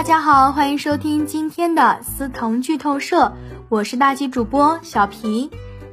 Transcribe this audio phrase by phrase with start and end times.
[0.00, 3.34] 大家好，欢迎收听今天的思腾剧透社，
[3.68, 5.50] 我是大吉主播小皮。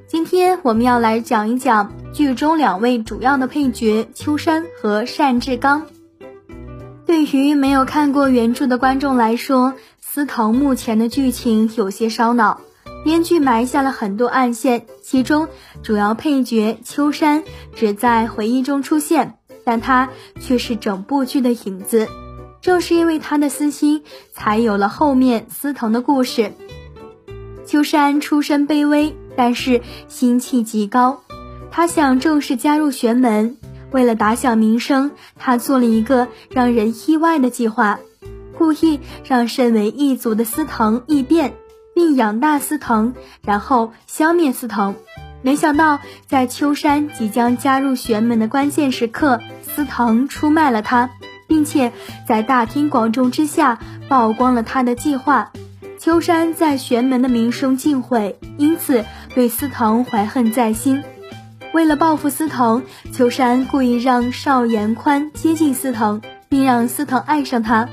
[0.08, 5.88] 今天我们要来讲一讲剧中两位主要的配角秋山和单志刚。
[7.06, 12.62] 对于没有看过原著的观众来说，司藤目前的剧情有些烧脑，
[13.03, 15.49] 编剧埋下了很多暗线，其中
[15.83, 17.44] 主要配角秋山
[17.76, 20.08] 只在回忆中出现，但他
[20.39, 22.08] 却是整部剧的影子。
[22.62, 24.04] 正是因为他的私心，
[24.34, 26.54] 才有了后面司藤的故事。
[27.66, 31.22] 秋山出身卑微，但是心气极高。
[31.70, 33.58] 他想正式加入玄门，
[33.92, 38.00] 为了打响名声，他做了一个让人意外的计划，
[38.58, 41.54] 故意让身为一族的司藤异变，
[41.94, 43.14] 并养大司藤，
[43.44, 44.96] 然后消灭司藤。
[45.44, 51.12] 没想到，在秋山即将加入玄门的关键时刻，司藤出卖了他。
[51.58, 51.92] 并且
[52.28, 55.52] 在大庭广众之下曝光了他的计划，
[55.99, 61.04] 秋山在玄门的名声尽毁，因此对司藤怀恨在心。
[61.74, 67.89] 为了报复司藤，秋山故意让邵延宽接近司藤，并让司藤爱上他。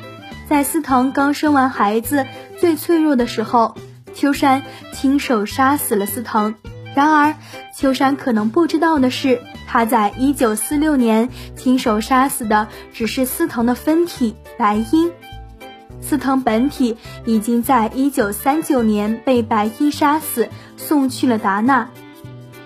[0.47, 2.27] 在司藤刚生完孩子
[2.61, 3.75] 最脆弱的时候，
[4.12, 4.62] 秋山
[4.93, 6.55] 亲手杀死了司藤。
[6.95, 7.34] 然而，
[7.75, 9.41] 秋山可能不知道的是。
[9.67, 15.11] 他在一九四六年亲手杀死的只是司藤的分体白鹰，
[16.00, 21.91] 司藤本体已经在一九三九年被白鹰杀死，送去了达纳。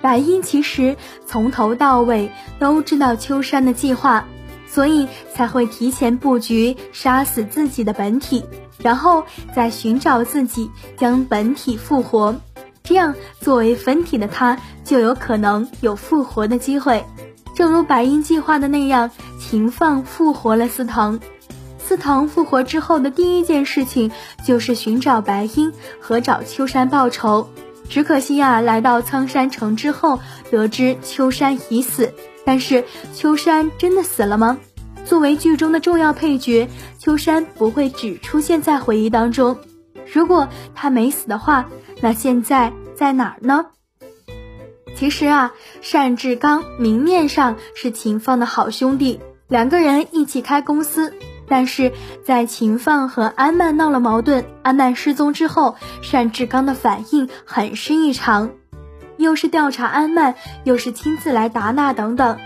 [0.02, 4.26] 白鹰其实从头到尾都知道秋山的计划，
[4.66, 8.44] 所以才会提前布局杀死自己的本体，
[8.82, 9.24] 然后
[9.56, 12.38] 再寻找自己将本体复活。
[12.88, 17.04] 这样，作为分体的他就有可能有复活的机会，
[17.54, 21.20] 正如白鹰计划的那样，秦放复活了司藤。
[21.78, 24.10] 司藤复活之后的第一件事情
[24.42, 27.50] 就是寻找白鹰和找秋山报仇。
[27.90, 30.18] 只可惜啊，来到苍山城之后，
[30.50, 32.14] 得知秋山已死。
[32.46, 34.56] 但是秋山真的死了吗？
[35.04, 36.66] 作为剧中的重要配角，
[36.98, 39.58] 秋山不会只出现在回忆当中。
[40.12, 41.66] 如果他没死的话，
[42.00, 43.66] 那现在在哪儿呢？
[44.96, 45.52] 其实啊，
[45.92, 51.14] 单志刚明面上是秦放的好兄弟，两个人一起开公司。
[51.50, 51.92] 但是
[52.26, 55.76] 在秦放和安曼闹了矛盾，安曼失踪之后，
[56.12, 58.50] 单志刚的反应很是异常，
[59.16, 62.38] 又是调查安曼，又是亲自来达纳等等，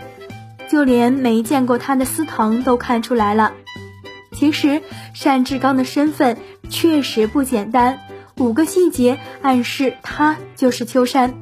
[0.71, 3.55] 就连没见过他的司藤都看出来了。
[4.33, 4.83] 其实
[5.25, 6.39] 单志刚的身份
[6.73, 8.01] 确实不简单。
[8.39, 11.35] 五个细节暗示他就是秋山。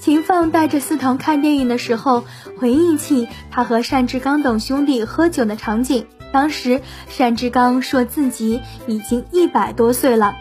[0.00, 2.24] 秦放带着司藤看电影的时候，
[2.58, 6.06] 回忆起他和单志刚等兄弟喝酒的场景。
[6.32, 6.80] 当时
[7.18, 10.34] 单志刚说自己已经一百多岁了。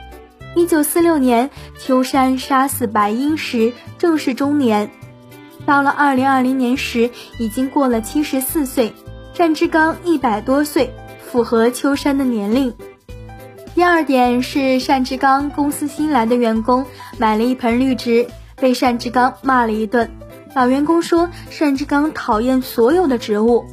[0.56, 4.91] 一九四六年，秋山杀死白英时正是中年，
[5.66, 8.94] 到了二零二零年时已经过了七十四岁。
[9.35, 10.94] 单志刚一百多岁，
[11.25, 12.73] 符合秋山的年龄。
[13.77, 16.83] 第二点是单志刚公司新来的员工
[17.19, 20.09] 买了一盆绿植，被单志刚骂了一顿。
[20.55, 21.29] 老员工说
[21.59, 23.67] 单志刚讨厌所有的植物。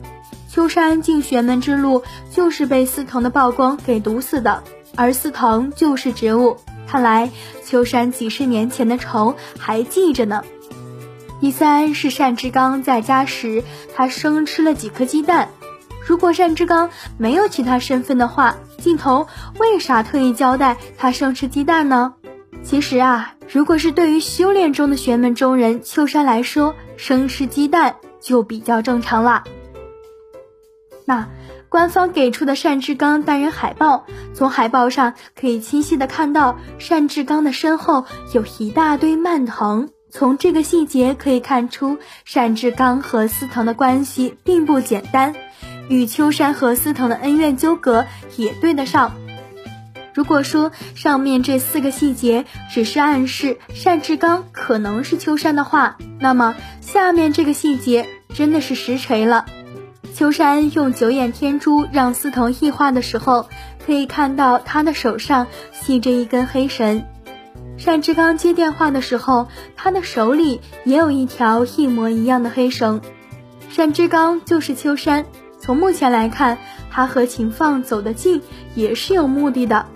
[0.50, 4.62] 秋山进玄门之路就是被司藤的曝光给毒死的，
[4.94, 6.58] 而司藤就是植物。
[6.86, 7.30] 看来
[7.64, 10.44] 秋山几十年前的仇还记着呢。
[11.40, 13.64] 第三是单志刚在家时，
[13.96, 15.48] 他生吃了几颗鸡蛋。
[16.06, 19.26] 如果单志刚没有其他身份的话，镜头
[19.58, 22.14] 为啥特意交代他生吃鸡蛋呢？
[22.62, 29.44] 其实啊，如果是对于修炼中的玄门中人秋山来说，生吃鸡蛋就比较正常啦。
[31.06, 31.28] 那
[31.68, 36.56] 官方给出的单志刚单人海报，从海报上可以清晰的看到
[36.88, 41.98] 单志刚的身后有一大堆蔓藤，从这个细节可以看出
[42.32, 45.34] 单志刚和司藤的关系并不简单。
[45.88, 49.14] 与秋山和司藤的恩怨纠葛也对得上。
[50.14, 59.44] 如果说上面这四个细节只是暗示单志刚可能是秋山的话，那么下面这个细节真的是实锤了。
[60.14, 63.48] 秋山用九眼天珠让司藤异化的时候，
[63.84, 67.04] 可以看到他的手上系着一根黑绳。
[67.84, 73.00] 单志刚接电话的时候，他的手里也有一条一模一样的黑绳。
[73.76, 75.26] 单志刚就是秋山。
[75.64, 76.58] 从目前来看，
[76.90, 78.42] 他和秦放走得近
[78.74, 79.86] 也是有目的的。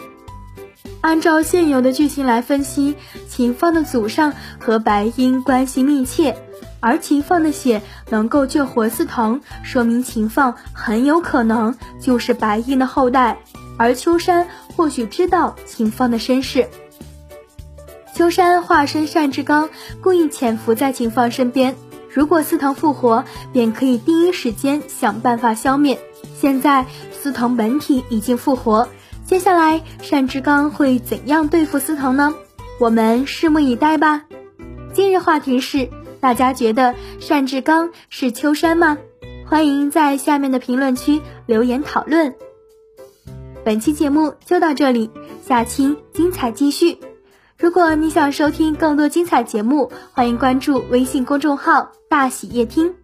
[1.03, 2.94] 按照现有的剧情来分析，
[3.29, 6.35] 秦放的祖上和白鹰关系密切，
[6.81, 13.37] 而秦放的血能够救活司藤，说明秦放很有可能就是白鹰的后代。
[13.76, 16.67] 而秋山或许知道秦放的身世。
[18.15, 19.69] 秋山化身单志刚，
[20.00, 21.76] 故意潜伏在秦放身边。
[22.12, 25.99] 如果司藤复活，便可以第一时间想办法消灭。
[26.40, 28.88] 现在司藤本体已经复活，
[29.25, 32.34] 接下来单志刚会怎样对付司藤呢？
[32.81, 34.25] 我们拭目以待吧。
[34.93, 35.90] 今日话题是：
[36.20, 36.94] 大家觉得
[37.28, 38.99] 单志刚是秋山吗？
[39.46, 42.34] 欢迎在下面的评论区留言讨论。
[43.64, 45.10] 本期节目就到这里，
[45.46, 46.99] 下期精彩继续。
[47.58, 52.94] 如果你想收听更多精彩节目，欢迎关注微信公众号“大喜夜听”。